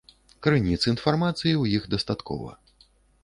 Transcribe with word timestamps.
Крыніц 0.45 0.79
інфармацыі 0.91 1.51
ў 1.57 1.63
іх 1.79 1.83
дастаткова. 1.93 2.51